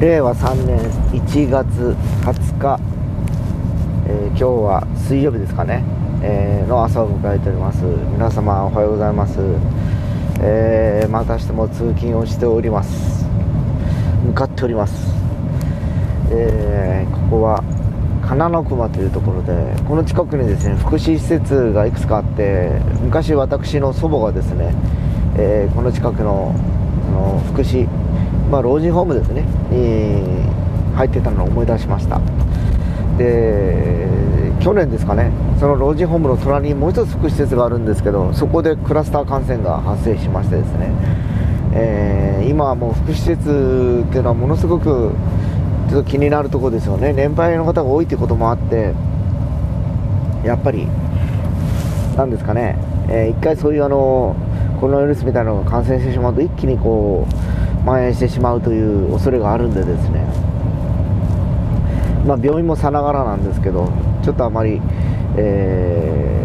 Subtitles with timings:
[0.00, 0.78] 令和3年
[1.12, 2.80] 1月20日、
[4.06, 5.84] えー今日は水曜日ですかね、
[6.22, 7.82] えーの朝を迎えております。
[7.84, 9.36] 皆様おはようございます、
[10.40, 13.26] えーまたしても通勤をしております。
[14.24, 14.94] 向かっております、
[16.30, 17.62] えーここは
[18.26, 19.52] 金の熊というところで
[19.86, 24.72] この近くにですね福祉施設がいくつかあって昔私の祖母がですね、
[25.36, 26.54] えーこの近くの
[27.04, 27.88] その福祉
[28.50, 32.20] まあ、老人ホームですねに入ってたのを思い出しました。
[33.16, 34.08] で
[34.60, 40.90] 去年ですかねその老人ホームの隣にもう一つ福祉施設があるんですけどそこでクラスター感染が発生しましてですね、
[41.74, 45.12] えー今はもう福祉施設っていうのはものすごく
[45.88, 47.12] ちょっと気になるところですよね。
[47.12, 48.92] 年配の方が多いということもあって
[50.44, 50.88] やっぱり
[52.16, 52.76] なんですかね、
[53.08, 54.34] えー一回そういうあの
[54.80, 57.34] コロナウイルスみたいなのが感染してしまうと一気にこう
[57.80, 60.24] 蔓延してしまうという恐れがあるんでですね、
[62.26, 64.80] まあ、病院もさながらなんですけどちょっとあまり、
[65.36, 66.40] えー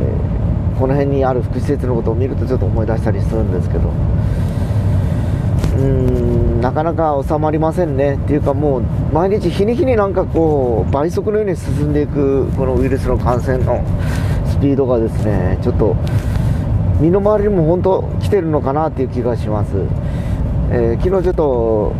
[0.80, 3.89] この辺にある福祉施設のことを見るとちょっと思い出したりするんですけど。
[3.89, 8.16] うーんなかなか収まりませんね。
[8.16, 8.83] っていうかもう
[9.14, 13.83] 毎日日に日になんかこう倍速のように進んでいくこのウイルスの感染の
[14.45, 15.95] スピードがですねちょっと
[16.99, 19.71] 身の回りにも本当来てるのかなっていう気がします、
[20.71, 21.93] えー昨日ちょっと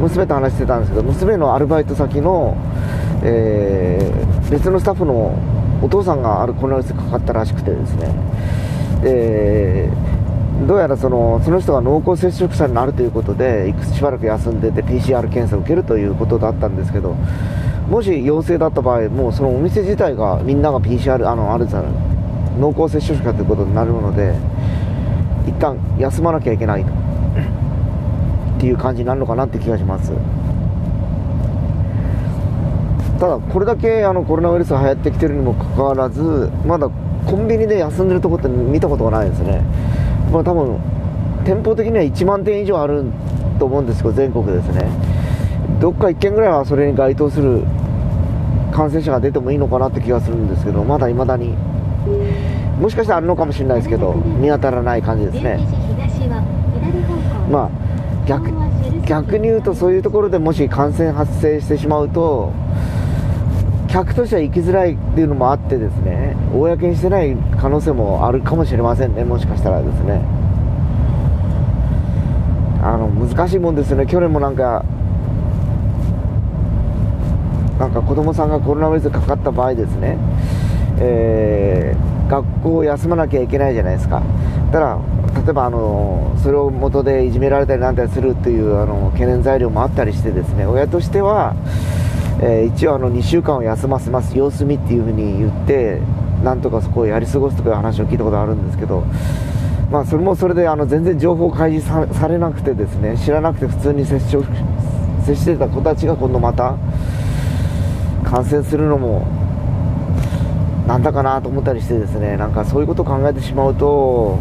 [0.00, 2.56] 娘と話してたんですけど娘のアルバイト先の、
[3.22, 5.34] えー別のスタッフの
[5.82, 8.14] お父さんがあるコロナウイルスかかったらしくてですね。
[9.02, 9.90] で
[10.66, 17.16] どうやらそのその人が濃厚接触者になるということでいくつしばらく休んでて PCR 検査を受けるということだったんですけど
[17.88, 22.13] もし陽性だった場合もうそのお店自体がみんなが PCR あのあるじゃない。
[22.58, 24.34] 濃厚接触者ということになるので
[25.46, 26.90] 一旦休まなきゃいけないと。
[28.56, 30.12] っていう感じになるのかなって気がします。
[33.18, 36.88] ただこれだけあのコロナウイルスが流行ってきてるにもかかわらずまだ
[37.26, 39.62] コンビニで休んでるとこって見たことがないですね。
[40.32, 40.78] まあ多分
[41.44, 43.04] 店舗的には1万店以上ある
[43.58, 44.88] と思うんですけど全国ですね。
[45.80, 47.64] どっか1軒ぐらいはそれに該当する
[48.72, 51.54] 感染者が出てもいいのかなって気がするんですけどまだ未だに
[52.78, 55.58] もしかしたらあるのかもしれないですけど見当たらない感じですね。
[57.50, 57.70] まあ
[58.26, 58.50] 逆
[59.06, 62.52] 逆に言うとそういうところでもし感染発生してしまうと
[63.88, 70.22] 客としては行きづらいっていうのもあってですね公にしてない可能性もあるかもしれませんねもしかしたらですね。
[72.82, 74.06] あの難しいもんですよね。
[74.06, 74.84] 去年もなんか
[77.78, 80.18] なんか子供さんがコロナウイルスかかった場合ですね、
[81.04, 84.22] えー学校を休まなきゃいけないじゃないですか。
[84.72, 84.98] ただ
[85.44, 91.54] 例えばあのそれを元でいじめられたりなんたりするっていうあの懸念材料もあったりしてですね親としては、
[92.40, 96.00] えー一応あの2週間を休ませます様子見っていうふうに言って
[96.42, 99.04] なんとかそこをやり過ごすとかいう話を聞いたことあるんですけど
[99.90, 104.44] まあそれもそれであの全然情報開示されなくてですね知らなくて普通に接触
[105.26, 106.74] 接してた子たちが今度また
[108.24, 109.43] 感染するのも
[110.86, 114.38] なんだかなと思ったりしてですねなんかそういうことを考えてしまうと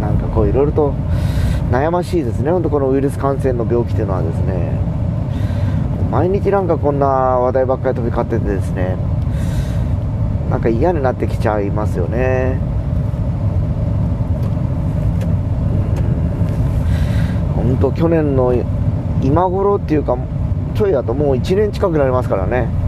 [0.00, 0.94] なんかこういろいろと
[1.70, 2.50] 悩ましいですね。
[2.50, 4.78] 本当このウイルス感染の病気というのはですね。
[6.10, 8.96] 毎日なんかこんな話題ばっかり飛び交っててですね。
[10.50, 12.60] なんか嫌になってきちゃいますよね。
[17.56, 18.54] 本当去年の
[19.22, 20.16] 今頃っていうか
[20.74, 22.83] ちょいだともう1年近くなりますからね。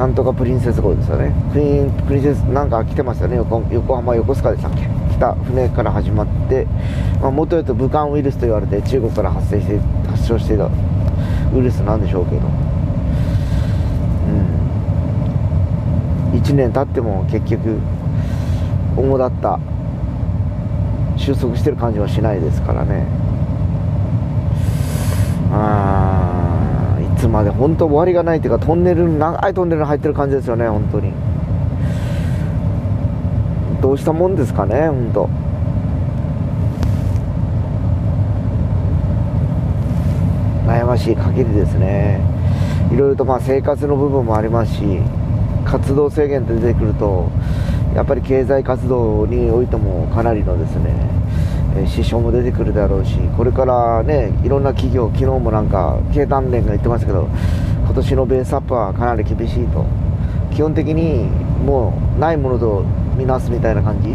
[0.00, 1.30] なんとかプリンセス号ですよね。
[1.52, 3.36] プリンプリンセスなんか来てましたね。
[3.36, 4.86] 横横浜横須賀でしたっけ？
[4.86, 6.66] 来た船から始まって、
[7.20, 9.78] まあ、元々と武漢ウイルスと言われて中国から発生して
[10.08, 10.70] 発症していた
[11.54, 12.40] ウイルスなんでしょうけど。
[16.32, 16.40] うん。
[16.40, 17.78] 1年経っても結局
[18.96, 19.60] 主だった
[21.18, 23.04] 収束してる感じはしないですからね。
[25.52, 26.09] あー。
[26.09, 26.09] い
[27.20, 31.12] つまで本当終わりがないというかトンネル長いトンネルに入ってる感じですよね本当に。
[33.82, 35.28] どうしたもんですかね本当。
[40.66, 42.20] 悩ましい限りですね。
[42.90, 44.82] いろいろとまあ生活の部分もありますし
[45.64, 47.30] 活動制限って出てくると
[47.94, 51.19] やっぱり経済活動においてもかなりのですね
[51.86, 57.28] 支障も出てくるだろうしこれからねいろんな企業昨日もなんか経団連が言ってますけど
[57.84, 59.84] 今年のベースアップはかなり厳しいと。
[60.52, 61.24] 基本的に
[61.64, 62.84] もうないものと
[63.16, 64.10] 見なすみたいな感じ。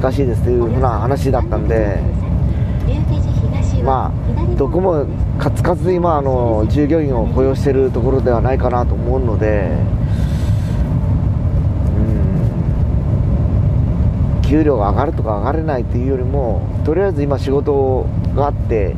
[0.00, 1.98] 難しいですというふうな話だったんで。
[3.84, 5.06] まあどこも
[5.38, 9.76] カツカツ今あの従業員を雇用しているところではないかなと思うので
[14.36, 18.06] うん給料が上がるとか上がれないっていうよりもとりあえず今仕事
[18.36, 18.94] があって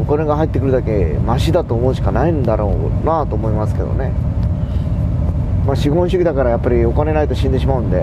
[0.00, 4.10] お金が入ってくるだけマシだと思うしかないんだろうなと思いますけどね。
[5.64, 8.00] まあ資本主義だからやっぱりお金ないと死んでしまうんで。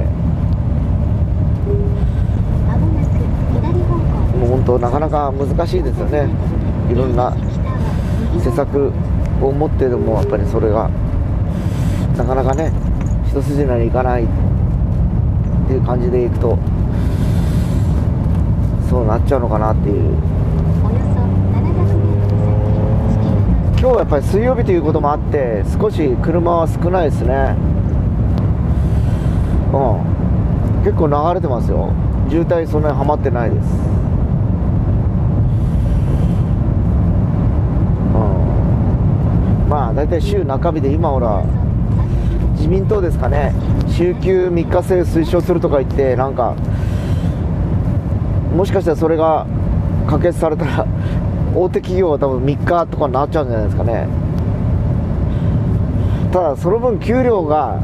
[4.40, 6.30] もう本当なかなか難しいですよね。
[6.90, 7.36] いろんな
[8.42, 8.94] 施策
[9.42, 10.90] を持ってでもやっぱりそれが
[12.16, 12.72] なかなかね
[13.28, 14.26] 一筋縄にいかない
[15.68, 16.58] っていう感じでいくと
[18.90, 20.16] そうなっちゃうのかなっていう。
[23.80, 27.56] 今日はやっぱり水曜日ということもあって少し車は少ないですね。
[29.74, 29.78] う
[30.82, 30.84] ん。
[30.84, 31.92] 結構流れてますよ。
[32.30, 33.68] 渋滞そんなにはまってないです。
[39.70, 41.44] まあ大体週中日で今ほら
[42.68, 43.54] 自民党ですかね。
[43.88, 46.54] 週休3日制推奨するとか言ってなんか
[48.54, 49.48] もしかしたらそれが
[50.06, 50.86] 可決されたら
[51.56, 54.08] 大手企業は多分3日とかになっちゃうんじゃないですかね。
[56.34, 57.80] ただその分給料が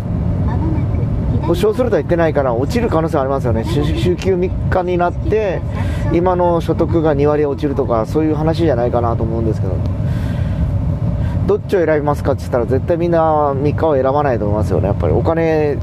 [1.43, 3.63] 保証するとは言ってないから落ちる可能性ありますよね。
[3.63, 5.61] 週休3日になって
[6.11, 10.02] 今の所得が2割落ちるとかそういう話じゃないかなと思うんですけど。
[11.47, 13.19] どっちを選びますかって言ったら絶対みんな
[13.53, 14.87] 3日は選ばないと思いますよね。
[14.87, 15.77] やっぱりお金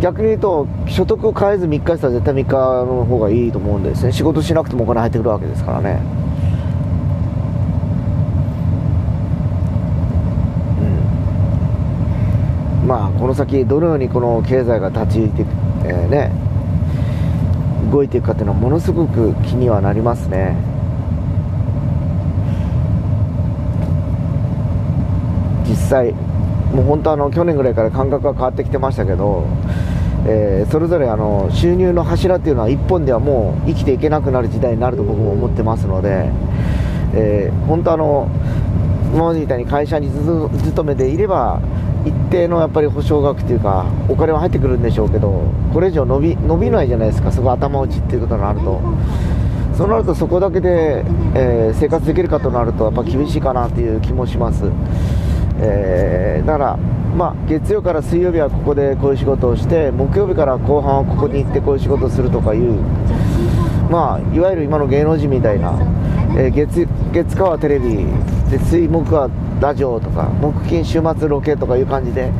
[0.00, 6.00] 逆に言うと所得を変えず3日したら絶対3日の方がいいと思うんですね仕事しなくてもお金入ってくるわけですからね。
[12.82, 12.88] うん。
[12.88, 15.46] まあこの先どのようにこの経済が立ち行いて、
[15.84, 16.46] えー、ね
[17.90, 20.56] 動いていくかっていうのはものすごく気にはなりますね
[25.68, 29.46] 実際もう本当あの去年ぐらいから感覚が変わってきてましたけど、
[30.26, 36.30] えー、それぞれあの収入の柱っていうのは1本ではもう生きていけなくなる時代になると僕も思ってますので、
[37.14, 38.28] えー、本当あの
[39.14, 41.62] 今までみたいに会社に勤めていれば
[42.04, 48.80] 一定のやっぱり保証額というかお金は入ってくるんでしょうけどこれ以上伸び伸びないじゃないですかそこ頭打ちっていうことになると
[49.76, 51.04] そうなるとそこだけで、
[51.34, 54.64] えー、生活できるかとなるとやっぱ厳しいかなという気もします。
[55.58, 62.72] えー、だから、まあ、月曜から水曜日はここでこういう仕事をして木曜日から後半はここに行ってこういう仕事をするとかいう、
[63.90, 65.72] まあ、いわゆる今の芸能人みたいな、
[66.36, 68.06] えー、月月火はテレビ
[68.50, 69.30] で水木は
[69.60, 72.30] ラジオとか木金週末ロケとかいう感じで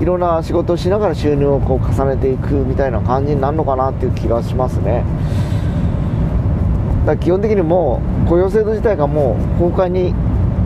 [0.00, 5.04] いろんな仕事をしながら収入をこう重ねていくみたいな感じになるのかなっていう気がしますね。
[7.06, 10.14] だ基本的にもう雇用制度自体がもう崩壊に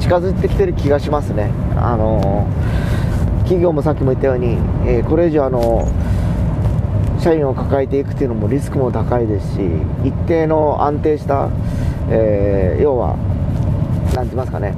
[0.01, 1.51] 近づいてきてる気がしますね。
[1.77, 2.47] あの
[3.41, 5.89] 企業もさっきも言ったように、えー、これ以上あの
[7.21, 9.61] 社員を抱えていくっていうのもリスクも高いですし
[10.05, 11.49] 一定の安定した、
[12.11, 13.17] えー、要は
[14.15, 14.75] 何て言いますかね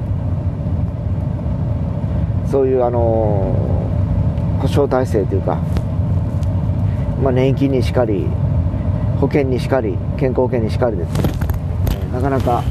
[2.49, 5.55] そういうあの保障体制というか、
[7.21, 8.27] まあ、年金にしかり
[9.19, 11.33] 保険にしかり健康保険にしかりですね
[12.13, 12.63] なかなか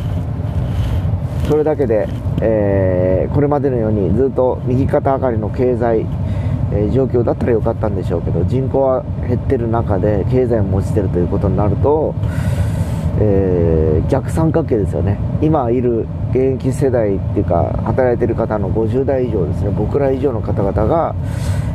[1.49, 2.07] それだけで
[2.41, 6.01] えー、これまでのようにずっと右肩上がりの経済、
[6.73, 12.15] えー、状況だったらよかったんでしょうけど人口は減ってる中で経済も落ちてるということになると、
[13.21, 15.19] えー、逆三角形ですよね。
[15.43, 19.71] 今いる現役世代っていうか働いてる方の50代以上ですね。
[19.71, 21.15] 僕ら以上の方々が、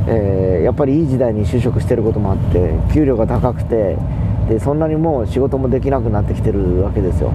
[0.07, 3.97] えやっぱりいい時代に就職してることもあって給料が高くて
[4.47, 7.31] でそんなにもう仕事もできなくなってきてるわけですよ。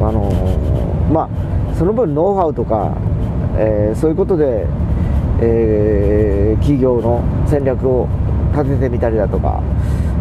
[0.00, 2.96] あのまあその分ノウハウとか、
[3.56, 4.66] えー、そういうことで、
[5.40, 8.08] えー、企業の戦略を
[8.52, 9.62] 立ててみたりだとか、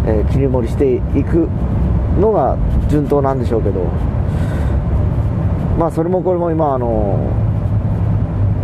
[0.08, 1.48] えー、切り盛りしていく
[2.20, 2.58] のが
[2.90, 3.84] 順当なんでしょうけど
[5.78, 7.32] まあそれもこれも今あの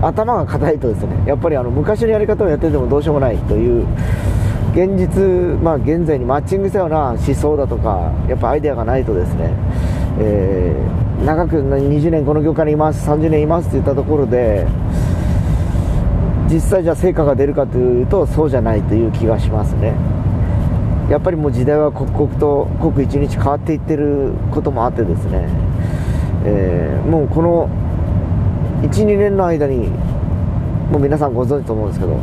[0.02, 3.86] 頭が硬いとですねやっぱりあの昔のやり方をやっててもどうしようもないという
[4.72, 9.52] 現実、まあ、現在にマッチングしたような思想だとかやっぱアイデアがないとですね、
[10.20, 14.66] えー長く20年この業界にいます30年いますって言ったところで
[16.50, 19.94] 実際じゃあ成果が出るかというとそうじゃないという気がしますね。
[21.10, 25.48] やっぱりもう時代は刻々と刻一日変わっていってることもあってですね、
[26.46, 27.68] えー、もうこの
[28.84, 29.90] 12年の間に
[30.92, 32.18] もう皆さんご存知と思うんですけど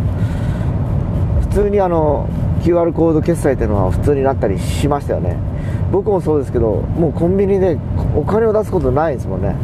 [1.41, 2.29] 普通にあの
[2.63, 5.37] QR コード決済というのは普通になったりしましたよね。
[5.93, 7.79] 僕もそうですけどもうコンビニで
[8.17, 9.55] お金を出すことないですもんね。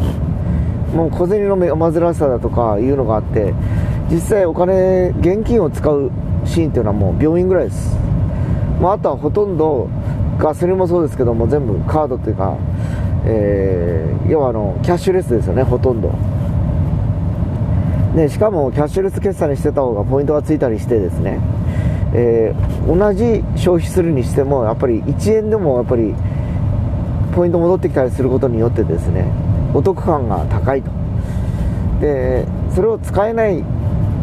[0.94, 3.54] もう小銭の煩わしさだとかいうのがあって
[4.10, 6.10] 実際お金現金を使う
[6.44, 7.96] シーンっていうのはもう病院ぐらいです、
[8.80, 9.88] まあ、あとはほとんど
[10.38, 12.58] ガソリンもそうですけども全部カードというか、
[13.24, 16.12] えー、要はあのキャッシュレスですよねほとんど。
[18.14, 21.40] でしかもキャッシュレス決済にしてた方がポイントがついたりしてですね、
[22.12, 26.14] えー、同じ消費するにしてもやっぱり1円でもやっぱり
[27.34, 29.26] ポイント戻ってきたりすることによってですね
[29.74, 30.90] お得感が高いと。
[32.00, 33.64] でそれを使えない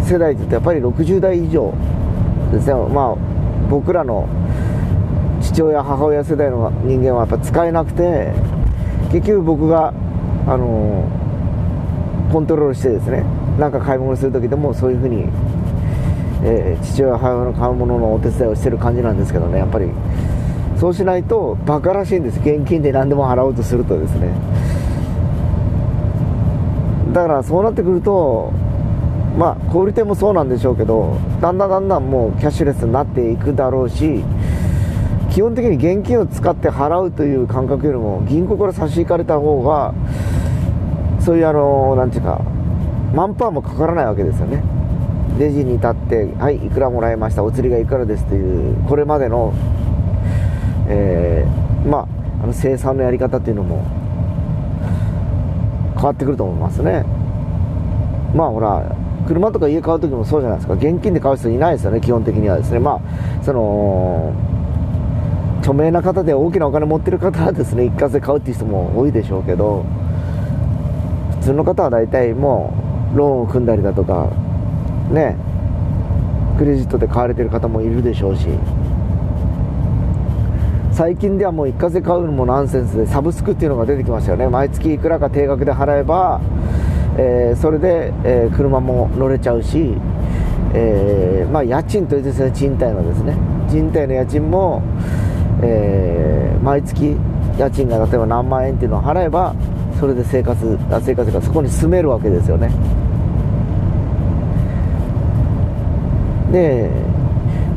[0.01, 1.73] 世代ってやっぱり60代以上
[2.51, 2.73] ですね。
[2.73, 3.15] まあ
[3.69, 4.27] 僕らの
[5.41, 8.33] 父親母親世代の人間はやっぱ使えなくて
[9.11, 9.93] 結局僕が
[10.47, 11.07] あの
[12.31, 13.23] コントロールしてですね
[13.57, 15.25] なんか買い物する時でもそういうふうに、
[16.43, 19.89] えー、父親母親の買うもののお手伝いをしてる感じなんですけどねやっぱり。
[20.79, 22.39] そうしないとバカらしいんです。
[22.39, 24.29] 現金で何でも払おうとするとですね。
[27.13, 28.53] だからそうなってくると
[29.37, 34.23] まあ小売店もそうなんでしょうけどだんだんだんだんもうキャッシュレスになっていくだろうし
[35.31, 39.93] 基本的に現金を使って払うという感覚よりも銀行から差し引かれた方が
[41.19, 42.41] そういうあのなんていうか
[43.13, 44.63] マンパワーもかからないわけですよね。
[45.39, 49.53] レジに立ってはいいくらもらいましたお釣りがいくらですというこれまでの
[50.89, 52.07] えー、まあ
[52.43, 53.85] あの生産のやり方っていうのも
[55.95, 57.05] 変わってくると思いますね。
[58.35, 58.95] まあほら
[59.27, 60.73] 車とか家買う時もそうじゃないですか。
[60.73, 62.79] 現金で買う人いないですよね基本的にはですね。
[62.79, 64.33] まあその
[65.59, 69.85] 著名な方で大きなお金持ってる方はですね一括で買うっていう人も多いでしょうけど
[71.41, 72.73] 普通の方は大体も
[73.13, 74.29] うローンを組んだりだとか
[75.11, 75.35] ね
[76.57, 78.47] クレジットで買われてる方もいるでしょうし。
[80.99, 84.49] 最近ではもう一括で買うのもナンセンスでサブスクっていうのが出てきましたよね。
[84.49, 86.41] 毎月いくらか定額で払えば、
[87.17, 89.93] えー、それで、えー、車も乗れちゃうし、
[90.73, 93.37] えー、まあ、家賃というですね賃貸のですね。
[93.69, 94.83] 賃貸の家賃も、
[95.61, 97.15] え毎月
[97.57, 99.55] 家賃が例えば何万円っていうのを払えば
[100.01, 102.73] それで生活あ生活がそこに住めるわけですよね。
[106.51, 106.91] で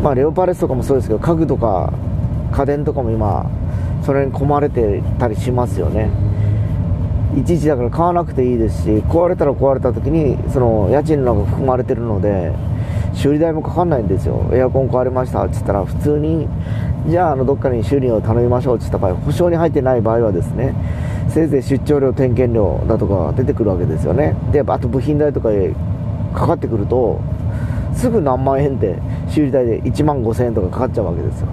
[0.02, 1.92] まあレオパレスとかもそうですけど家具とか
[2.52, 3.50] 家電とかも今
[4.04, 6.10] それに込まれてたりしますよね。
[7.36, 12.52] いちいちだから買わなくていいですし壊れたら壊れた時にその家賃の中含まれてるので
[13.14, 14.50] 修理代もかかんないんですよ。
[14.52, 16.46] エアコン壊れましたって言ったら普通に
[17.08, 20.74] じゃああのどっかに修理を頼みましょうって言った場合保証に入ってない場合はですね
[21.28, 24.36] せいぜい出張料点検料だとか出てくるわけですよね。
[24.52, 25.48] であと部品代とか
[26.34, 27.18] かかってくると
[27.94, 31.48] すぐ何万円って修理代で1万5000円とかかかっちゃうわけですよ。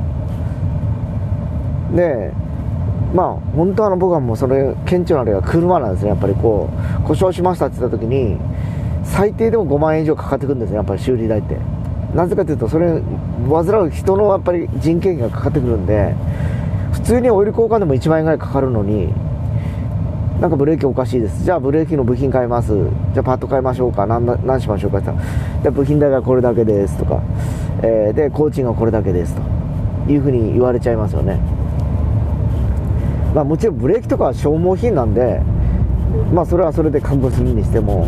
[1.95, 2.31] で
[3.13, 6.09] まあ本当は僕はもうそれ顕著な例は車なんですね。
[6.09, 6.69] やっぱりこ
[7.01, 8.37] う故障しましたって言った時に
[9.03, 10.75] 最低でも5万円以上かかってくるんですね。
[10.75, 11.57] やっぱり修理代って。
[12.13, 13.01] なぜかというとそれ
[13.49, 16.15] 患う人のやっぱり人件費がかかってくるんで
[16.91, 19.13] 普通にオイル交換でも1万円ぐらいかかるのに
[20.41, 21.43] なんかブレーキおかしいです。
[21.43, 22.73] じゃあブレーキの部品買います。
[23.13, 24.05] じゃあパッド買いましょうか。
[24.07, 27.21] 何何しましょうかって言ったらじゃあ部品代がこれだけですとか、
[27.83, 29.41] えー、で工賃がこれだけですと。
[30.11, 31.39] いうふうに言われちゃいますよね。
[33.33, 35.41] まあ、もちろんブレーキとかは消耗品なんで、
[36.33, 38.07] まあ、それはそれで覚悟するにしても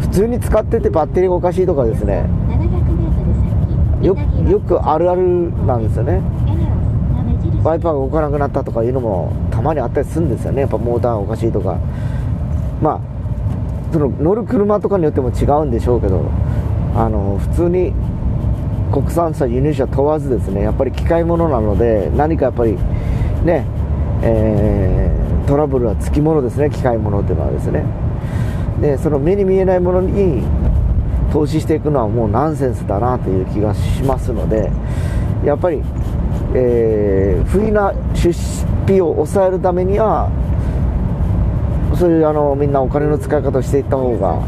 [0.00, 2.24] 普通に使っててバッテリーがおかしいとかですね。
[4.02, 4.16] よ
[4.48, 5.22] よくあるある
[5.66, 6.20] なんですよね。
[7.62, 10.62] ワイパーが動かなくなったとかいうのもたまにあったりするんですよね。
[10.62, 11.78] やっぱモーターがおかしいとか。
[12.80, 13.16] まあ
[13.92, 16.30] その乗る車とかによっても違うんでしょうけど
[16.94, 17.94] あの普通に
[18.92, 22.76] 国産車輸入車問わずですねやっぱり機械物なので何かやっぱり
[23.44, 23.66] ね
[24.28, 27.84] えー、トラブルはつきものですね機械物っていうのはですね
[28.80, 30.42] でその目に見えないものに
[31.32, 34.70] 投資していくのはもうナンセンスだなという気がしますので
[35.44, 35.80] やっぱり、
[36.54, 38.30] えー、不意な出
[38.84, 40.28] 費を抑えるためには
[41.96, 44.42] そういうあのみんなお金の使い方をしていった方が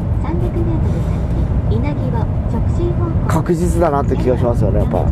[3.28, 5.04] 確実だなって気がしますよねやっぱ。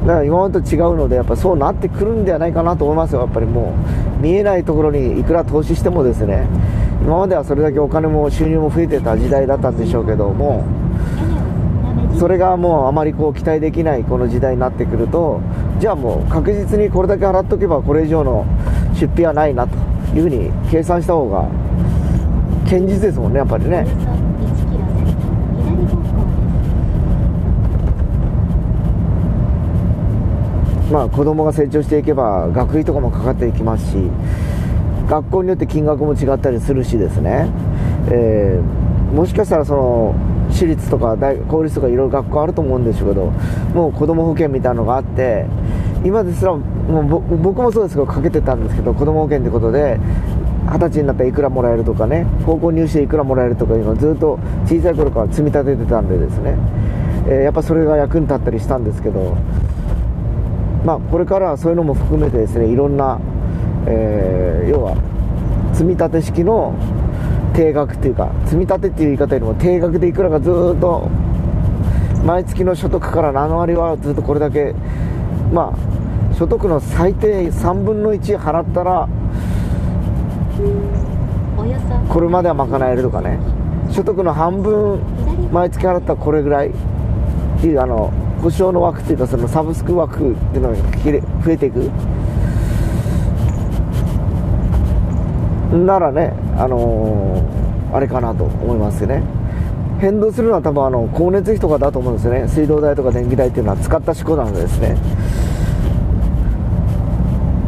[0.11, 3.73] から今までと違うのでやっぱそうなってくるんではないかなと思いますよやっぱりも
[4.19, 6.47] う見えないところにいくら投資してもですね
[7.01, 10.65] 今まではそれだけお金も収入も増えてた時代だったんでしょうけども
[12.19, 15.41] それがもうあまりこう期待できないこの時代になってくると
[15.79, 18.45] じゃあもう確実にこれだけ払っとけばこれ以上の
[18.93, 19.75] 出費はないなと
[20.15, 21.47] いうふうに計算した方が
[22.65, 23.85] 堅実ですもんねやっぱりね。
[30.91, 33.97] まあ、子供が成長していけば学費とかもかかっていきますし
[35.07, 37.49] 学校によって金額も違ったりするしですね、
[38.09, 38.61] えー、
[39.13, 40.15] もしかしたらその
[40.51, 43.31] 私立とか大公立とかいろいろ学校あると思うんですけど
[43.73, 45.45] もう子ども保険みたいなのがあって
[46.03, 49.97] 今ですらもう僕もそうですけどかけてたんですけど子ども保険ってことで
[50.65, 56.55] 二十歳になったらいくらもらえるとかね高校入試でいくらもらえるとかいうのをずっと小さい頃から積み立ててたんでですね、
[57.27, 59.37] えー、やっぱそれが役に立ったりしたんですけど
[60.85, 63.19] まあこれからはそういうのも含めてですねいろんな、
[63.87, 64.95] えー、要は
[65.73, 66.73] 積み立て式の
[67.53, 71.09] 定額っていうか積み立てっていう言い方よりも定額でいくらかずっと
[72.25, 74.73] 毎月の所得から7割はずっとこれだけ
[75.51, 79.07] まあ所得の最低3分の1払ったら
[82.09, 83.39] これまでは賄えるとかね。
[83.91, 84.99] 所得の半分
[85.51, 86.69] 毎月払ったらこれぐらい。
[86.69, 88.11] っていうあの
[88.41, 91.89] 保証の枠っていうかそのサブスク枠っていうのが増えていく？
[95.85, 99.23] ならねあのー、あれかなと思いますよね。
[99.99, 102.47] 変動するのは多分あの光熱費とかだと思うんですよね。
[102.47, 104.97] 水道代とか電気代っていうのは使った思考なのでですね。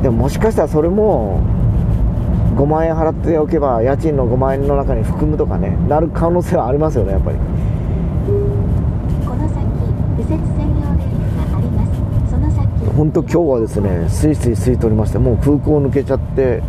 [0.01, 1.39] でももしかしたらそれも
[2.57, 7.37] 5万円払っておけば家賃の5万円の中に含むとかねなる可能性はありますよねやっぱり。
[7.37, 7.43] こ
[9.35, 9.63] の先
[10.17, 11.91] 右折専用レーンがあります
[12.29, 12.67] その先
[13.03, 16.63] 本当今日はですねスイスイ吸い取りましてもう空港抜けちゃって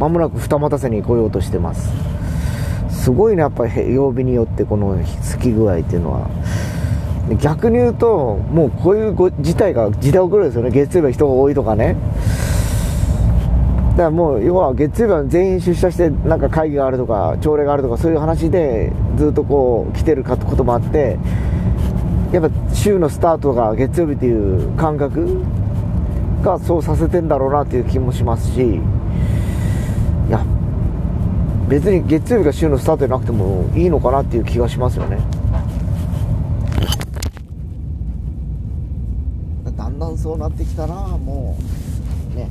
[0.00, 1.92] まもなく二股瀬に来ようとしてます。
[2.90, 6.28] すごいねやっぱり曜日によってこの好き具合っていうのは。
[7.40, 10.70] 逆に言うともうこういう事態が時代遅れですよね。
[10.70, 11.94] 月曜日は人が多いとかね。
[13.92, 21.16] だからもう要は月曜日は全員出社してなんか会議があるとか朝礼があるとかそういう話でずっとこう来てることもあって
[22.32, 25.44] やっぱ週のスタートが月曜日っていう感覚
[26.42, 28.80] がそうさせてんだろうなっていう気もしますしい
[30.30, 30.44] や
[31.68, 35.18] 別に月曜日が週のスタートじゃなくてもいいのかなっていう気がしますよね。
[39.76, 41.56] だんだんそうなってきたらも
[42.32, 42.48] うね。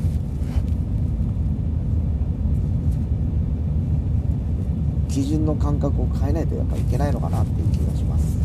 [5.10, 8.45] 基準の感覚を変えないとやっぱいけないのかなっていう気がします。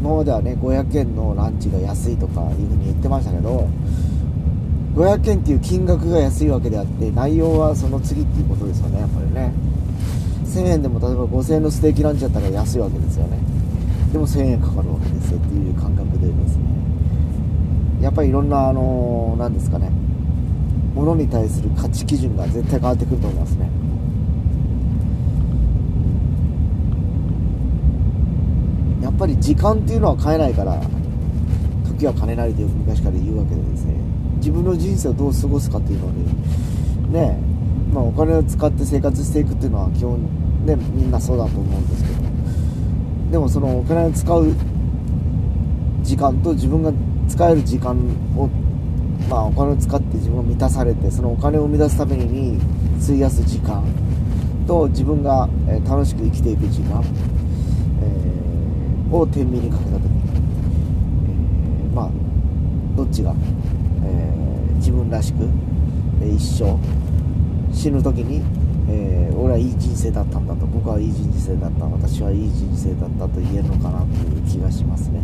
[0.00, 3.68] 今まではね500円のランチが安いとかいうふうに言ってましたけど
[4.94, 9.52] 500円っていう金額が安いわけであって内容はその次っていうことですよねやっぱりね。
[10.44, 13.38] 1000円でも例えば5000円のステーキランチだったら安いわけですよね。
[14.12, 16.62] でも1000円かかるわけですよっていう感覚でですね。
[18.00, 19.90] やっぱりいろんなあの何ですかね。
[20.94, 23.70] ものに対する価値基準が絶対変わってくると思いますね。
[29.18, 30.80] ぱり時間っていうのは変えないから
[31.86, 33.94] 時は金なりでよく昔から言うわけでですね。
[34.36, 37.40] 自分の人生をどう過ごすかっていうのにね
[37.92, 40.20] まあ、お金を使って生活していくっていうのは基本
[40.66, 42.28] ねみんなそうだと思うんですけど。
[43.32, 44.54] でもそのお金を使う
[46.02, 46.92] 時間と自分が
[47.28, 47.90] 使える時間
[48.36, 48.48] を
[49.28, 52.58] まあお金を使って自分が満たされてそのお金を生み出すために
[53.02, 53.84] 費やす時間
[54.66, 55.48] と自分が
[55.86, 57.02] 楽しく生きていく時間
[59.10, 60.20] を天秤にかけた時に、
[61.26, 62.10] えー、まあ
[62.96, 63.34] どっちが、
[64.04, 65.44] えー、自分らしく、
[66.22, 66.78] えー、一生
[67.72, 68.42] 死ぬ時に、
[68.88, 75.20] え俺はいい人生だったんだと僕はいい人生だった私はいい人生だったと言えるのかなという気がしますね。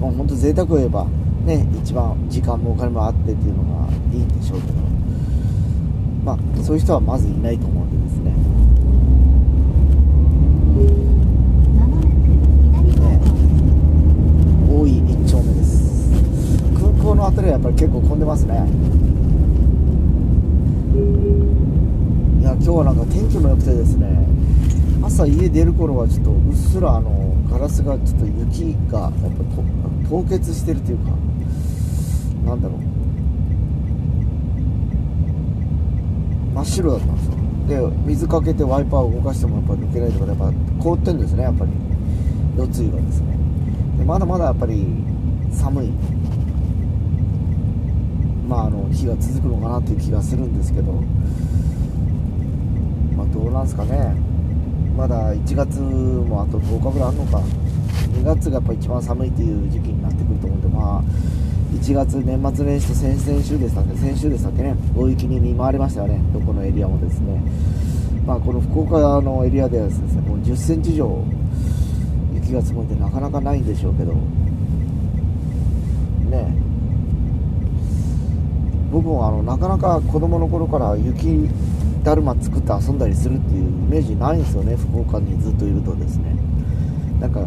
[0.00, 1.06] もう本当贅沢を言えば
[1.44, 4.74] ね一番時間もお金もあってっていうのがいいんでしょうけど
[6.24, 8.30] まあそういう人はまずいないと思うんでですね。
[17.30, 18.54] 辺りはやっぱり結構混んでますね。
[22.40, 24.26] いや今日はなんか天気も良くてですね
[25.02, 27.10] 朝家出る頃はちょっとうっすらあの
[27.48, 29.28] ガラスがちょっと雪がやっぱ
[30.08, 31.12] 凍結してるというか
[32.46, 32.78] なんだろう。
[36.54, 37.32] 真っ白だったんですよ。
[37.90, 41.70] で水かけてワイパーを動かしてもやっぱ抜けないとかでやっぱ凍ってるんですねやっぱり。
[42.58, 43.36] 夜露がですね。
[43.98, 44.84] でまだまだやっぱり
[45.52, 45.92] 寒い。
[48.50, 50.92] まあ、あの日が続くのかなっていう気がするんですけど、
[53.16, 54.12] まあ、どうなんですかね。
[54.96, 57.38] まだ1月もあと10日ぐらいあるのか。
[57.38, 61.02] 2月がやっぱ一番寒いという時期になってくると思うんでまあ
[61.74, 64.74] 1月年末年始と先々週でしたっけ先週でしたっけね。
[64.96, 66.20] 大雪に見舞われましたよね。
[66.32, 67.40] どこのエリアもですね。
[68.26, 71.24] まあこの福岡のエリアではですねもう10センチ以上
[72.34, 74.12] 雪が積もってなかなかないんでしょうけど。
[76.30, 76.69] ね。
[78.90, 81.48] 僕もあのなかなか子供の頃から雪
[82.02, 86.36] だるま作って遊んだりするっていうイメージないんですよね福岡にずっといるとですね。
[87.20, 87.40] なんか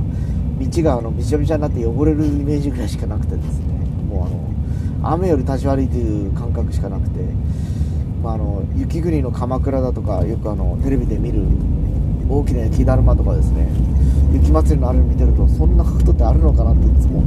[0.60, 3.66] 道があのびしゃびしゃになって汚れるイメージぐらいしかなくてですね。
[4.08, 7.20] もうあの雨より立ち悪いという感覚しかなくて、
[8.24, 11.42] まあ、あの雪国の鎌倉だとかよくあのテレビで見る
[12.30, 13.68] 大きな雪だるまとかですね。
[14.32, 17.22] 雪祭りのあれを見てるとそんなことってあるのかなっていつも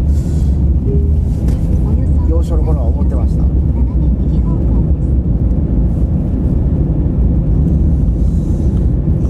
[2.37, 3.45] 幼少の頃は思ってました。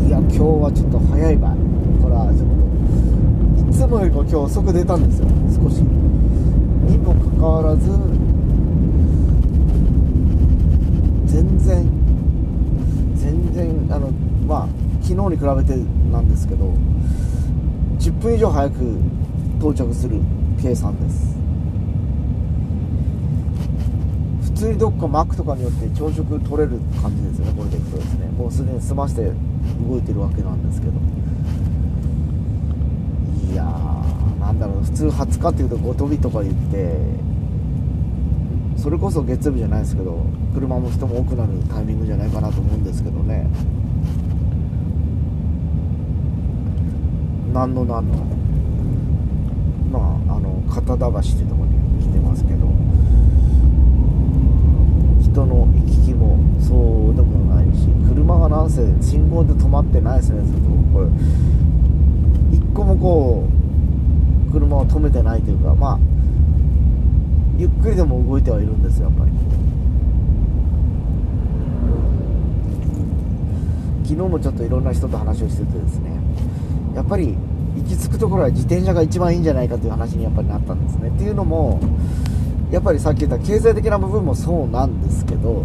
[0.08, 1.52] いや今日はちょっと早い場合
[2.02, 2.48] これはちょっ
[3.62, 5.28] といつもよりも今日遅く出たんですよ。
[5.54, 5.82] 少し。
[5.82, 7.88] にもかかわらず
[11.26, 11.88] 全然
[13.14, 14.10] 全然あの
[14.48, 14.68] まあ
[15.00, 15.76] 昨日に比べて
[16.10, 16.74] なんですけど
[18.00, 18.98] 10分以上早く
[19.60, 20.20] 到着する
[20.60, 21.35] 計算です。
[24.56, 28.26] 普通にどっかマックとかによって朝食取れる感じですよねこれでいくとですね。
[28.28, 29.30] もうすでに済まして
[29.86, 30.94] 動いてるわけなんですけど。
[33.52, 36.96] いやーなんだろう普通20日っていうと5飛びとか言って
[38.78, 43.46] それこそ月曜日じゃないですけど車も人も多くなるタイミングじゃないかなと思うんですけどね。
[47.52, 48.14] 何の何の
[49.92, 52.66] まああの片田橋っていうところに来てますけど。
[55.36, 63.46] 人の行き来もそうでもないし車がなんせ信号で止まってないですねずっとこれ一個もこ
[64.48, 65.98] う車を止めてないというかまあ
[67.58, 69.30] ゆっくりでも動いてはいるんですよやっぱり
[74.04, 76.16] 昨日もちょっといろんな人と話をしててですね
[76.94, 77.36] やっぱり
[77.76, 81.10] 行き着くところは自転車が一番いいんじゃないかという話にやっぱりなったんですね。
[81.10, 81.78] っていうのも
[82.70, 85.64] やっぱりさっき言った経済的な部分もそうなんですけど、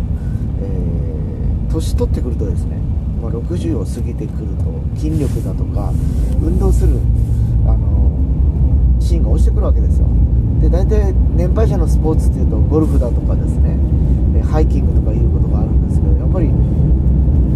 [0.61, 2.77] えー、年取ってくるとですね、
[3.21, 5.91] まあ、60を過ぎてくると筋力だとか
[6.41, 6.99] 運動する、
[7.65, 10.07] あのー、シーンが落ちてくるわけですよ。
[10.61, 13.79] で大体年配者のスポーツっていうとゴルフだとかですね
[14.43, 16.47] ハイキングとかいうことがあるんですけどやっぱり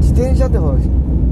[0.01, 0.77] 自転車ってほら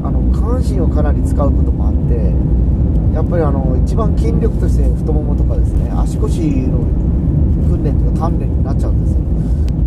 [0.06, 6.86] あの下半身をかなり使うこともあってやっぱりあの一番筋力として太ももとかですね足腰の
[7.64, 9.20] 訓練とか鍛錬になっちゃうんですよ。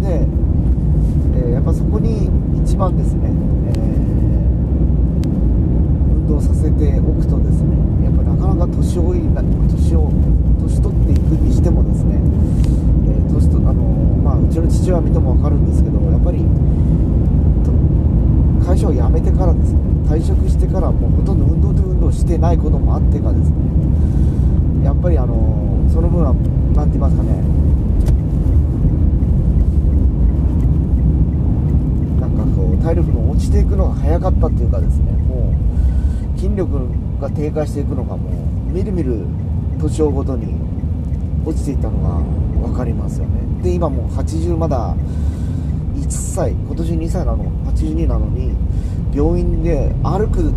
[0.02, 0.26] で、
[1.36, 2.30] えー、やっぱそこに
[2.64, 3.30] 一番ですね、
[3.68, 3.76] えー、
[6.12, 10.10] 運動させておくとですねやっぱなかなか年老い年を
[10.62, 12.20] 年取っていくにしてもですね、
[13.06, 13.82] えー、年とあの
[14.22, 16.44] まあうちの父親見ても分かるんですけどやっぱり
[18.64, 23.56] 会社を辞めてからですね退職してからもうほとんど運動と運動してないこともあってかですね
[24.84, 26.34] やっぱりあのその分は
[26.76, 27.32] 何て言いますかね。
[32.20, 35.12] なんかこう体力の落ちていくのが早かったっていうかですね。
[35.12, 35.54] も
[36.34, 36.86] う筋力
[37.18, 39.24] が低下していくのがもうみるみる
[39.80, 40.54] 年をごとに
[41.46, 43.40] 落ちていったのが分かりますよね。
[43.62, 44.94] で今もう80まだ
[45.94, 48.52] 1歳今年2歳なの？82なのに
[49.14, 50.52] 病院で歩く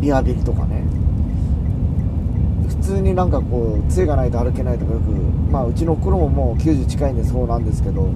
[0.00, 0.84] リハビリとかね
[2.82, 5.10] 通になんかこう杖がないと歩けないとかよく
[5.50, 8.12] まあうちの頃ももう90近いんでそうなんですけど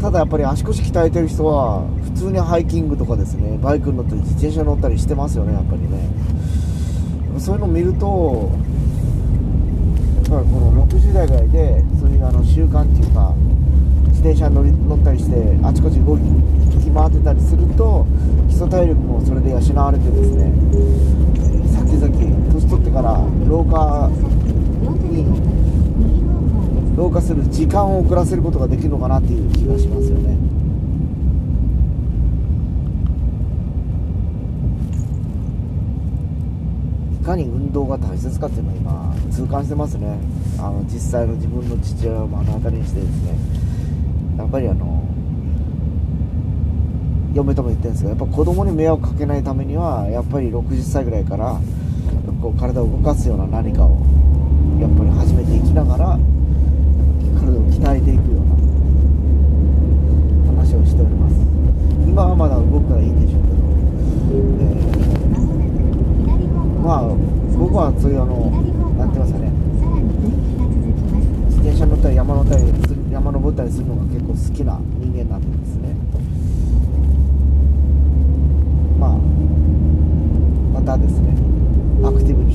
[0.00, 6.10] ただやっぱり足腰鍛えてる人は普通にハイキングとかですねバイクに乗ったり自転車乗ったりしてますよねやっぱりね。
[7.38, 8.50] そういうのを見ると
[10.30, 13.34] やっぱりこの60代ぐらいでそういうあの習慣っていうか
[14.08, 16.22] 自転車に乗り乗ったりしてあちこち動き
[16.94, 18.06] 回ってたりすると
[18.48, 20.52] 基礎体力もそれで養われてですね、
[21.72, 22.41] 先々
[22.72, 23.12] 取ってから
[23.46, 24.08] 老化
[25.10, 25.26] に
[26.96, 30.38] 老化する時間を遅らせることができるのかなっていう気がしますよね。
[37.20, 40.18] いかに運動が大切かっていうのは今痛感してますね
[40.58, 43.38] あの実際の自分の父親を目の当たりにしてですね
[44.38, 45.04] やっぱりあの
[47.32, 51.60] 嫁とも言ってるんですがやっぱ子供に迷惑かけないためにはやっぱり60歳ぐらいから
[52.42, 53.96] こう体を動かすような何かを
[54.80, 56.18] やっぱり始めていきながら
[57.38, 58.56] 体を鍛えていくような
[60.64, 61.36] 話をしております。
[62.04, 63.62] 今はまだ動くからいいんでしょうけど、
[64.58, 67.14] えー、まあ
[67.56, 68.50] 僕はそういうあの
[68.98, 69.52] 何て言いますかね。
[71.46, 72.64] 自転車乗ったり山乗ったり
[73.12, 75.94] 山登ったりするのが結構好きな人間なんでですね。
[78.98, 79.18] まあ
[80.74, 81.61] またですね。
[82.04, 82.52] アクティブに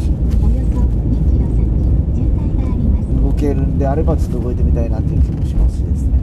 [3.21, 6.17] 動けるんであればちょっと動いてみたいなっていう気もしますしですね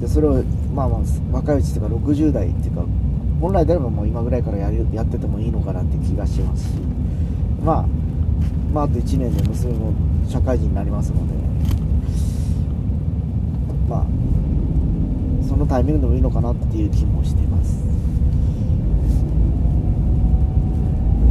[0.00, 0.42] でそれを
[0.74, 1.00] まあまあ
[1.32, 2.84] 若いうちというか60代っていうか
[3.40, 6.74] 本来であればもう今ぐらいからやるやっててもいいのかなって気がしますし
[7.64, 7.86] まあ
[8.72, 9.92] まああと1年で娘も
[10.28, 11.34] 社会人になりますので
[13.88, 14.06] まあ
[15.48, 17.78] そのタイミングでもいいのかなっていう気もしています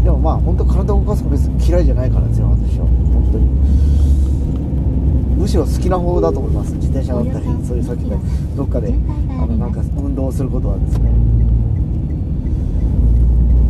[0.07, 3.45] でもまあ本当体を動かすの別に嫌いじゃないからですよ私は本当に
[5.35, 6.73] むしろ好きな方だと思います。
[6.75, 8.15] 自転車だったりそういうさっきで
[8.55, 11.11] どっかであのなんか運動することはですね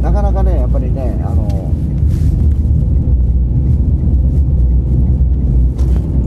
[0.03, 1.47] なかなかねやっぱりねあの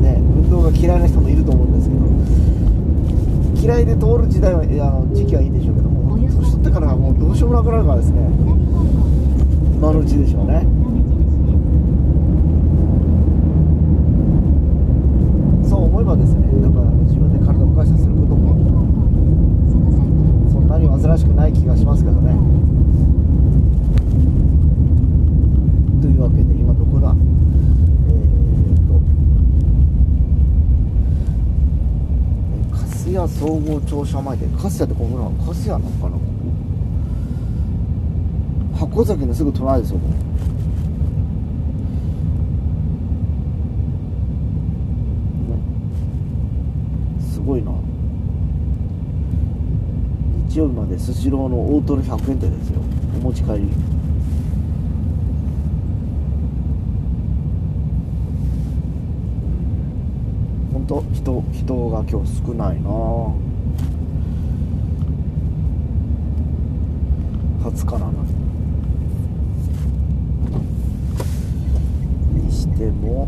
[0.02, 8.26] ね運動が嫌いな人もいると思うんですけど嫌いで通る時代はあの時期はいいんでしょうけども年取ってからはもうどうしようもなくなるからですね
[9.80, 10.60] 今のうちでしょうね。
[15.66, 18.52] そう思えばですねなんか自分で体を動かしたすることも
[20.52, 22.34] そんなに煩わしくない気がしますけどね。
[26.02, 27.14] というわけで今どこだ？
[27.16, 29.00] えー、と
[32.52, 36.29] え粕谷総合庁舎前で粕谷ってここなの粕谷なのかな？
[38.80, 40.14] 箱崎のすぐ隣ですよこれ。
[47.22, 47.72] すごいな。
[50.48, 52.80] 日曜日までスシローの大トロ100円店ですよ。
[53.16, 53.68] お持ち帰り。
[60.72, 62.88] 本当人人が今日少ないな。
[67.62, 68.10] 20日な。
[68.10, 68.39] のに
[72.60, 73.26] しても。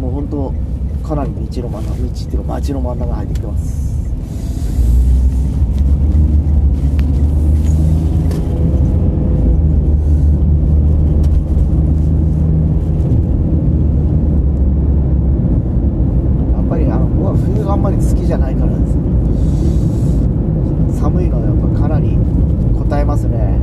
[0.00, 0.52] もう本当
[1.06, 3.92] かなり道の真ん中道っていうか街の真ん中入ってきてます
[16.52, 19.02] やっぱりあの僕は冬があんまり好きじゃないからですね
[21.02, 23.58] 寒いのはやっぱかなり応えますね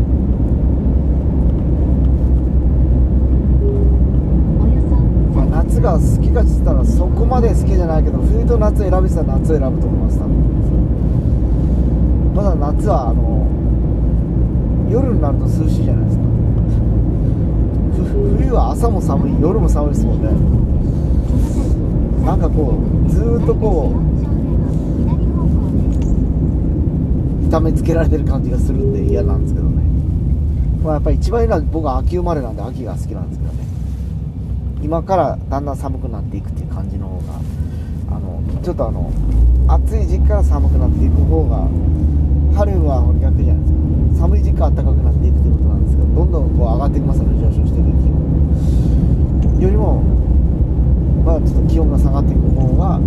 [5.34, 5.46] まあ、
[5.80, 10.36] 夏が好きかっつったらそこまで好きじゃないけど冬と夏選びしたら夏選ぶと思います多分。
[12.36, 13.48] まだ夏はあの
[14.92, 16.24] 夜になると涼しいじゃないですか。
[18.38, 20.30] 冬は朝も寒い夜も寒いですもんね。
[22.26, 23.94] なんかこうずっとこ
[27.44, 29.82] う痛めつけられてる感じがするんで嫌なんですけどね。
[30.84, 33.69] まあやっぱり一番いいのは僕は秋生まれなんで秋が好きなんですけどね。
[34.82, 37.34] 今からだんだん寒くなっていくっていう感じの方が
[38.16, 39.12] あのちょっとあの
[39.68, 41.68] 暑い時期から寒くなっていく方が
[42.58, 44.28] 春は逆じゃないですか。
[44.28, 50.02] 寒い時期から暖かくなっていくということなんですけどどんどんこう上がってきますので上昇していく気温よりも
[51.24, 53.00] まあちょっと気温が下がっていく方が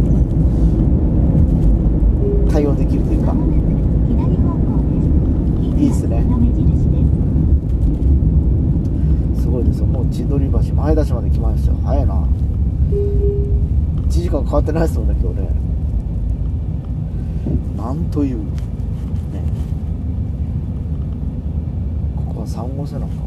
[2.50, 3.34] 対応できるというか。
[5.82, 6.22] いいですね
[9.62, 11.78] いですもう千鳥橋前田市まで来ましたよ。
[11.84, 12.14] 早いな。
[12.92, 15.48] 1時間変わってないですよね今日ね。
[17.76, 18.44] なんというね。
[22.16, 23.22] ここは3号線なのか。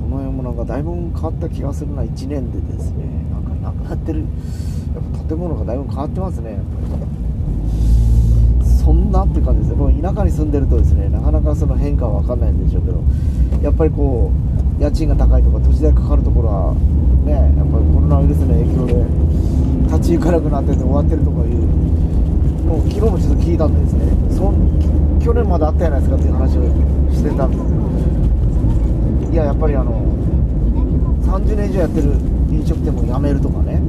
[0.00, 2.02] この辺もなんかだいぶ変わった気がするな。
[2.02, 3.04] 1年でですね。
[3.30, 4.20] なんかなくなってる。
[4.20, 4.26] や
[5.00, 6.52] っぱ建物がだいぶ変わってますね。
[6.52, 7.05] やっぱり。
[9.06, 13.02] んなって感じですね田舎に住んでるとですねなかなかその変化は分かんないんでしょうけど
[13.62, 14.32] やっぱりこ
[14.78, 16.74] う家賃が高いとか土地代かかるところは
[17.24, 19.06] ねやっぱりコロナウイルスの影響で
[19.94, 21.62] 立ち行かなくなってて終わってるとかいう
[22.66, 24.52] もう昨日もちょっと聞いたんでですねそ
[25.24, 26.66] 去年まであったじゃないですかっていう話を
[27.14, 30.02] してたんですけどいややっぱりあの
[31.22, 32.12] 30年以上やってる
[32.50, 33.80] 飲食店も辞めるとかね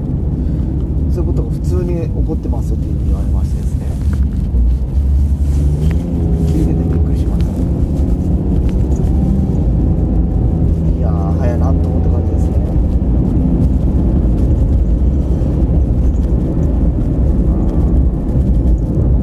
[1.14, 3.86] そういうことが普通に起こってますよっていうふうに言われましてですね
[6.52, 7.52] 聞いててびっくりしました
[10.98, 12.58] いやー早いなと思った感じですね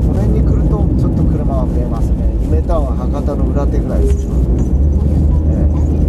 [0.03, 4.31] この辺に来るとちょっと車は増えますね夢タウン博多の裏手ぐらいです、え
[5.71, 6.05] え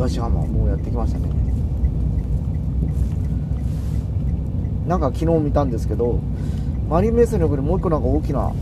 [0.00, 1.28] 東浜もうやってきましたね
[4.86, 6.18] なんか昨日見たんですけど
[6.88, 8.54] マリンメッセの横にもう一個なんか大きな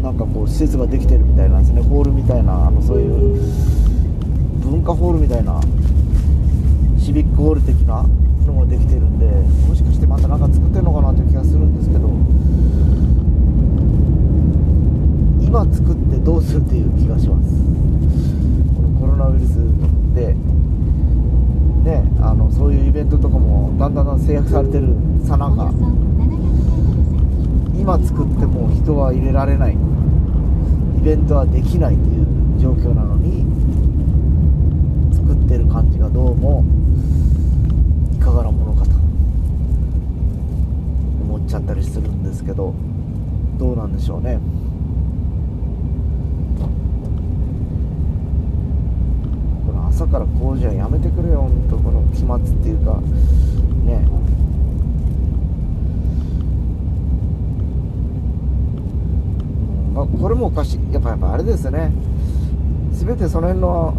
[0.00, 1.82] なんかこう施設ができてるみたいなんですね。
[1.82, 3.42] ホールみたいなあのそういう
[4.62, 5.60] 文化ホールみたいな
[6.98, 8.04] シビックホール的な
[8.46, 9.26] のもできてるんで
[9.68, 12.08] もしかしてまた何か作ってるのかなという気がするんですけど
[15.44, 17.50] 今作ってどうするっていう気がします。
[18.76, 19.58] このコロナウイルス
[20.14, 20.32] で
[21.82, 25.72] ねあのそういうイベントとかもだんだんだん制約されてるさなか
[27.78, 29.76] 今作っても人は入れられない。
[31.00, 32.26] イベントはできないという
[32.60, 33.46] 状況なのに
[35.14, 36.62] 作ってる感じがどうも
[38.14, 38.90] いかがなものかと
[41.24, 42.74] 思っちゃったりするんですけど
[43.58, 44.38] どうなんでしょうね。
[49.66, 53.00] この朝から工事はやめてくれよ本当この期末っていうか
[53.86, 54.06] ね。
[60.00, 60.94] まあ、これもおかしい。
[60.94, 61.92] やっぱやっぱあれですよね。
[62.92, 63.94] 全てその辺の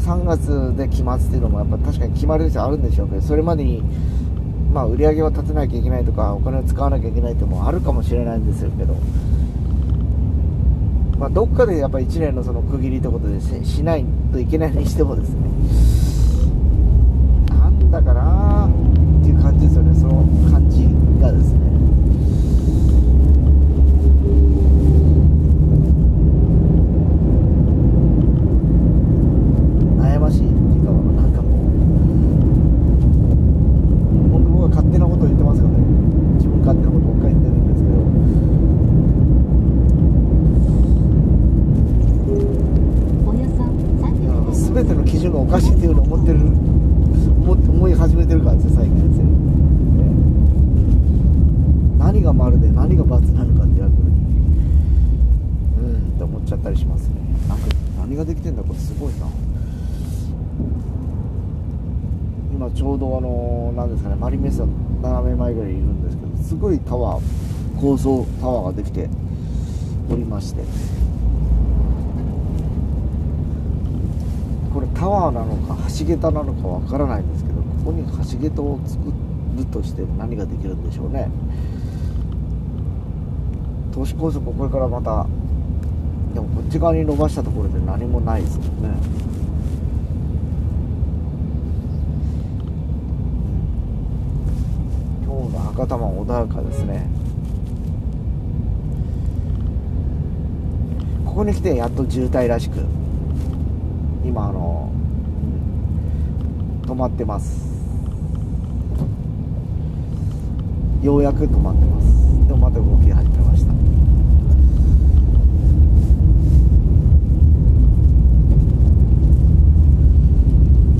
[0.00, 3.82] 3月で期末っていうのもやっぱ確かに決まりとしてあるんでしょうけどそれまでに
[4.72, 8.94] まあ売り上げを立てなきゃいけないとかお金を使わなきゃいけないってもあるかもしれないんですけど
[11.18, 15.40] まあどっかでやっぱ1年のその区切りってことでしないといけないにしてもですね。
[17.48, 19.94] なんだかなっていう感じですよね。
[19.98, 20.84] その感じ
[21.20, 21.66] がですね
[30.16, 31.52] 悩ましいっていうかなんかもう
[34.30, 35.78] 本当僕は勝手なことを言ってますからね
[36.36, 37.96] 自分勝手なことばっかり言ってるんですけど
[43.28, 43.62] およそ
[44.00, 44.64] 300
[45.26, 49.24] 全ての基準がおかしいっていうのを思ってる思い始めてるからですよ最近ですね。
[51.98, 54.12] 何が丸で何が×なのかってやるときに
[55.78, 57.14] うんって思っちゃったりしますね。
[57.48, 57.66] なんか
[57.98, 59.26] 何ができてんだこれすごいな。
[62.54, 64.62] 今ちょうどあのなんですかねマリメッセ
[65.02, 67.22] 斜め前ぐらいいるんですけどすごいタワー
[67.80, 69.10] 高層タワーができて
[70.10, 70.62] おりまして
[74.72, 79.12] これタワーなのか橋桁なのかわからないんですけどここに橋桁を作
[79.56, 81.28] るとして何ができるんでしょうね。
[83.92, 85.26] 都市高速これからまた
[86.34, 88.90] でもこっち側に伸ばしたところで何もないですもんね。
[95.24, 97.06] 今日の博多湾穏やかですね。
[101.24, 102.84] ここに来てやっと渋滞らしく
[104.26, 104.90] 今あの
[106.82, 107.64] 止まってます。
[111.02, 112.06] ようやく止まってます。
[112.48, 113.72] でもまた動きが始めました。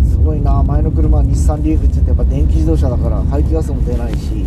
[0.08, 0.62] すごいな。
[0.62, 4.44] 前の車日産リーフって言ってやっぱ電気自動車だから排気ガスも出ないし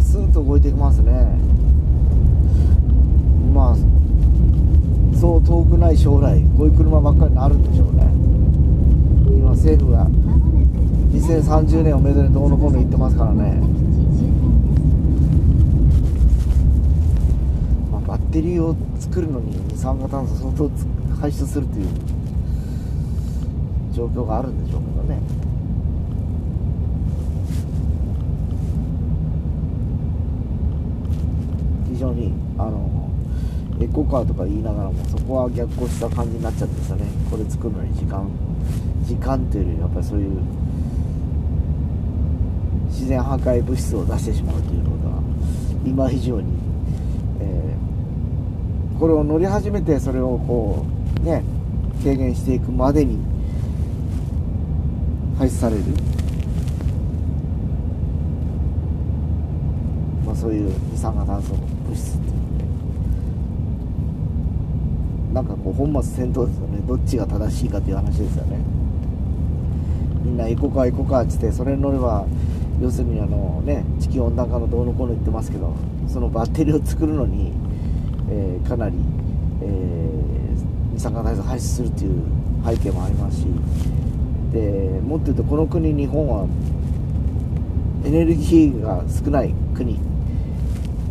[0.00, 1.12] スーッと動いていきますね。
[3.54, 3.99] まあ
[5.20, 8.04] そう遠くない将来こういう車ばっかりになるんでしょうね。
[9.36, 10.06] 今政府が
[11.12, 13.60] 2030年をめどにどうのこうの言ってますからね、
[17.92, 20.70] まあ、バッテリーを作るのに二酸化炭素相当
[21.20, 21.86] 排出するという
[23.92, 25.20] 状況があるんでしょうけどね。
[31.92, 32.89] 非常にあの
[33.80, 37.06] エコカーとか言いながらもそこは逆行した感じになっちゃってですよね。
[37.30, 38.28] これ作るのに時間。
[39.04, 40.40] 時間というよりやっぱりそういう
[42.88, 45.20] 自然破壊物質を出してしまうというのが
[45.84, 46.52] 今以上に、
[47.40, 47.90] えー
[49.00, 50.84] これを乗り始めてそれをこ
[51.22, 51.42] うね
[52.04, 53.18] 軽減していくまでに
[55.38, 55.82] 排出される、
[60.26, 62.39] まあ、そういう二酸化炭素物質っていう。
[65.32, 66.78] なんかこう本末転倒ですよね。
[66.86, 68.58] どっちが正しいかという話ですよね。
[70.24, 72.26] みんなエコカーエコカーっつってそれに乗れば
[72.80, 75.74] 要するにあのね地球温暖化のどうのこうの言ってますけど
[76.08, 77.52] そのバッテリーを作るのに、
[78.30, 78.96] えーかなり、
[79.62, 80.30] えー
[80.92, 82.22] 二酸化炭素排出するっていう
[82.66, 83.46] 背景もありますし
[84.52, 86.46] でもっと言うとこの国日本は
[88.04, 89.98] エネルギーが少ない国。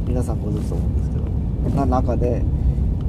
[0.07, 2.41] 皆さんご存知と思うんですけどな中で、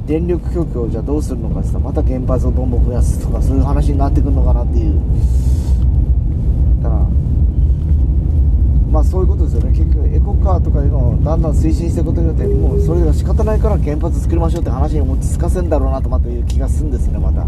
[0.07, 4.99] 電力供給をじゃあどうするのかって言ったらまた原発をどんどん増やすとかそういう話になってくるのかなっていう。
[6.81, 7.01] だから
[8.91, 9.69] まあそういうことですよね。
[9.71, 17.45] 結局エコカーとかいうのをだんだん推進していくことによってもうそれが仕方ないから原発作りましょうって話に落ち着かせるんだろうなとまたいう気がするんですねまた。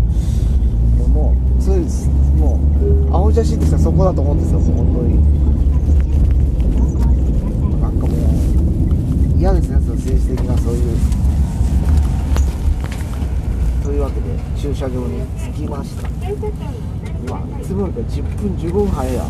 [1.13, 2.07] もうそうです。
[2.39, 2.59] も
[3.11, 5.17] う青写真としてはそこだと思うんですよ本当に
[7.81, 8.13] なんかも
[9.35, 10.97] う嫌ですねその政治的なそういう
[13.83, 14.25] というわけで
[14.63, 15.19] 駐車場に
[15.53, 16.07] 着きました。
[16.07, 16.11] う
[17.29, 19.13] わいつもより10分15分早い。
[19.13, 19.27] やこ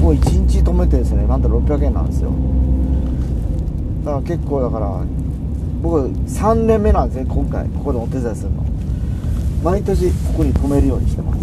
[0.00, 2.32] こ1日止めてですねなんと600円なんですよ。
[4.06, 5.04] だから結構だから
[5.82, 7.68] 僕3年目なんですね今回。
[7.68, 8.64] ここでお手伝いするの。
[9.62, 11.40] 毎年ここに止めるようにしてます。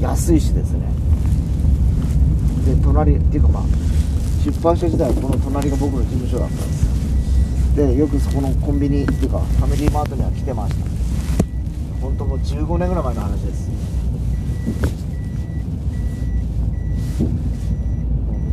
[0.00, 0.86] 安いしですね。
[2.64, 3.64] で隣っていうかまあ
[4.46, 10.86] 出版社時代この隣が僕の事務所だったんですよでよくそこのコンビニっていうかファミリーマートには来てました
[12.00, 13.68] 本当もう15年ぐらい前の話です。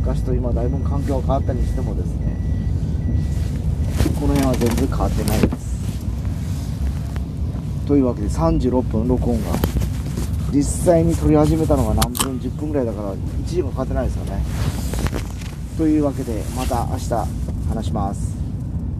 [0.00, 2.06] 昔と今だいぶ環境が変わったにしてもです。
[2.16, 2.36] ね
[4.20, 5.74] この辺は全然変わってないです。
[7.86, 9.52] というわけで36分録音が
[10.50, 14.42] 実際に撮り始めたのが何分10分ぐらいだから1時間かかってないですよね。
[15.76, 17.14] というわけでまた明日
[17.68, 18.33] 話します。